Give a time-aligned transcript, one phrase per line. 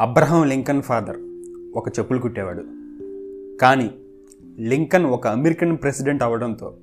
[0.00, 1.16] Abraham Lincoln father
[1.76, 2.62] ఒక చెప్పులు కుట్టేవాడు.
[3.58, 3.90] కానీ
[4.58, 6.74] లింకన్ ఒక అమెరికన్ ప్రెసిడెంట్ అవడంతో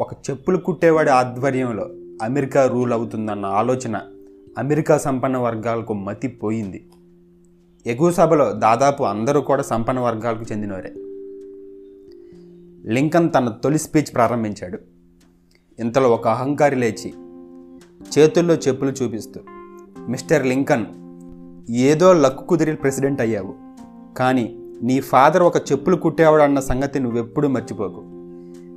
[0.00, 1.90] ఒక చెప్పులు కుట్టేవాడి ఆధ్వర్యంలో
[2.22, 4.00] అమెరికా రూల్ అవుతుందన్న ఆలోచన
[4.58, 6.86] అమెరికా సంపన్న వర్గాలకు మతి పోయింది
[7.86, 10.92] ఎగువ సభలో దాదాపు అందరూ కూడా సంపన్న వర్గాలకు చెందినవారే
[12.92, 14.78] లింకన్ తన తొలి స్పీచ్ ప్రారంభించాడు.
[15.78, 17.14] ఇంతలో ఒక అహంకారి లేచి
[18.18, 19.40] చేతుల్లో చెప్పులు చూపిస్తూ
[20.08, 20.86] మిస్టర్ లింకన్
[21.70, 23.54] ఏదో లక్కు కుదిరి ప్రెసిడెంట్ అయ్యావు.
[24.14, 28.02] కానీ నీ ఫాదర్ ఒక చెప్పులు కుట్టేవాడు అన్న సంగతి నువ్వెప్పుడు మర్చిపోకు.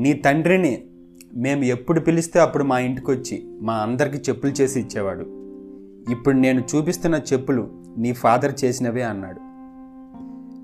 [0.00, 0.84] నీ తండ్రిని
[1.34, 5.26] మేము ఎప్పుడు పిలిస్తే అప్పుడు మా ఇంటికి వచ్చి మా అందరికీ చెప్పులు చేసి ఇచ్చేవాడు.
[6.10, 9.40] ఇప్పుడు నేను చూపిస్తున్న చెప్పులు నీ ఫాదర్ చేసినవే అన్నాడు.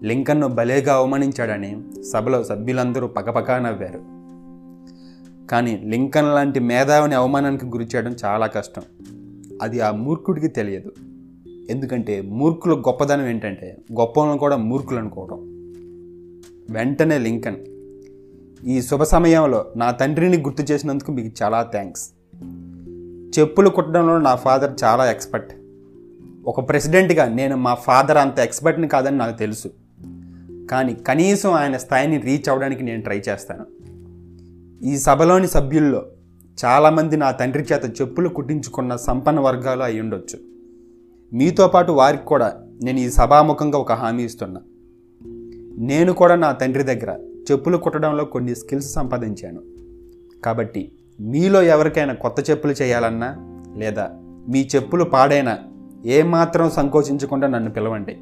[0.05, 4.17] లింకన్ను భలేగా అవమానించాడని సభలో సభ్యులందరూ పకపకా నవ్వారు.
[5.47, 8.83] కానీ లింకన్ లాంటి మేధావిని అవమానానికి గురి చేయడం చాలా కష్టం.
[9.63, 10.93] అది ఆ మూర్ఖుడికి తెలియదు.
[11.71, 15.37] ఎందుకంటే మూర్ఖుల గొప్పదనం ఏంటంటే గొప్పలను కూడా మూర్ఖులు అనుకోవడం
[16.71, 17.57] వెంటనే లింకన్
[18.67, 22.11] ఈ శుభ సమయంలో నా తండ్రిని గుర్తు చేసినందుకు మీకు చాలా థ్యాంక్స్
[23.39, 25.53] చెప్పులు కుట్టడంలో నా ఫాదర్ చాలా ఎక్స్పర్ట్
[26.47, 29.69] ఒక ప్రెసిడెంట్గా నేను మా ఫాదర్ అంత ఎక్స్పర్ట్ని కాదని నాకు తెలుసు.
[30.71, 33.67] కానీ కనీసం ఆయన స్థాయిని రీచ్ అవ్వడానికి నేను ట్రై చేస్తాను.
[34.85, 36.07] ఈ సభలోని సభ్యుల్లో
[36.65, 40.56] చాలామంది నా తండ్రి చేత చెప్పులు కుట్టించుకున్న సంపన్న వర్గాలు అయి ఉండొచ్చు
[41.33, 44.61] మీతో పాటు వారికి కూడా నేను ఈ సభాముఖంగా ఒక హామీ ఇస్తున్నా.
[45.79, 47.19] నేను కూడా నా తండ్రి దగ్గర
[47.51, 49.63] చెప్పులు కుట్టడంలో కొన్ని స్కిల్స్ సంపాదించాను.
[50.45, 53.37] కాబట్టి మీలో ఎవరికైనా కొత్త చెప్పులు చేయాలన్నా
[53.77, 54.11] లేదా
[54.49, 55.59] మీ చెప్పులు పాడైనా
[56.07, 58.17] ఏమాత్రం సంకోచించకుండా నన్ను పిలవండి.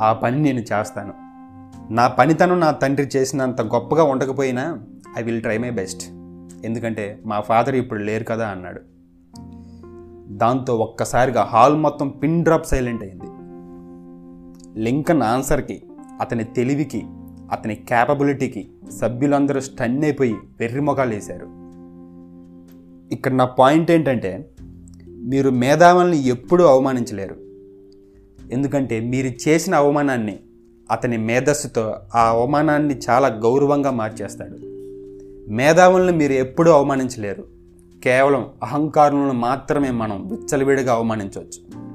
[0.00, 1.14] ఆ పని నేను చేస్తాను.
[1.92, 4.78] నా పనితనం నా తండ్రి చేసినంత గొప్పగా ఉండకపోయినా
[5.18, 6.10] I will try my best.
[6.64, 8.80] ఎందుకంటే మా ఫాదర్ ఇప్పుడు లేరు కదా అన్నాడు.
[10.30, 13.24] దాంతో ఒక్కసారిగా హాల్ మొత్తం పిన్ డ్రాప్ సైలెంట్ అయింది.
[14.80, 15.82] లింకన్ ఆన్సర్కి
[16.20, 17.02] అతని తెలివికి
[17.52, 18.70] అతని క్యాపబిలిటీకి
[19.00, 21.46] సభ్యులందరూ స్టన్ అయిపోయి వెర్రి మొఖాలు వేశారు.
[23.14, 24.50] ఇక్కడ నా పాయింట్ ఏంటంటే
[25.08, 27.36] మీరు మేధావుల్ని ఎప్పుడూ అవమానించలేరు.
[28.52, 30.38] ఎందుకంటే మీరు చేసిన అవమానాన్ని
[30.90, 34.58] అతని మేధస్సుతో ఆ అవమానాన్ని చాలా గౌరవంగా మార్చేస్తాడు.
[35.50, 37.59] మేధావుల్ని మీరు ఎప్పుడూ అవమానించలేరు.
[38.04, 41.89] కేవలం అహంకారులను మాత్రమే మనం విచ్చలవిడిగా అవమానించవచ్చు.